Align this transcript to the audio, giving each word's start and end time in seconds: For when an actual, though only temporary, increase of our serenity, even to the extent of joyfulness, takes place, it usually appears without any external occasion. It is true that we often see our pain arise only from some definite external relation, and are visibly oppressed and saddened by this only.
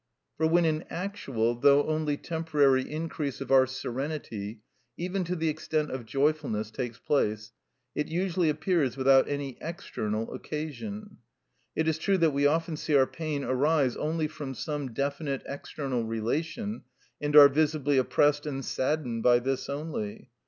For 0.35 0.47
when 0.47 0.65
an 0.65 0.83
actual, 0.89 1.53
though 1.53 1.83
only 1.83 2.17
temporary, 2.17 2.89
increase 2.89 3.39
of 3.39 3.51
our 3.51 3.67
serenity, 3.67 4.61
even 4.97 5.23
to 5.25 5.35
the 5.35 5.47
extent 5.47 5.91
of 5.91 6.07
joyfulness, 6.07 6.71
takes 6.71 6.97
place, 6.97 7.51
it 7.93 8.07
usually 8.07 8.49
appears 8.49 8.97
without 8.97 9.29
any 9.29 9.59
external 9.61 10.33
occasion. 10.33 11.17
It 11.75 11.87
is 11.87 11.99
true 11.99 12.17
that 12.17 12.33
we 12.33 12.47
often 12.47 12.77
see 12.77 12.95
our 12.95 13.05
pain 13.05 13.43
arise 13.43 13.95
only 13.95 14.27
from 14.27 14.55
some 14.55 14.91
definite 14.91 15.43
external 15.45 16.03
relation, 16.03 16.81
and 17.21 17.35
are 17.35 17.47
visibly 17.47 17.99
oppressed 17.99 18.47
and 18.47 18.65
saddened 18.65 19.21
by 19.21 19.37
this 19.37 19.69
only. 19.69 20.29